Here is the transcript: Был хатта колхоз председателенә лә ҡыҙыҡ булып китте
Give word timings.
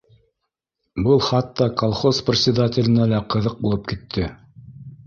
Был 1.07 1.21
хатта 1.25 1.67
колхоз 1.83 2.23
председателенә 2.31 3.09
лә 3.13 3.25
ҡыҙыҡ 3.37 3.65
булып 3.67 3.89
китте 3.95 4.31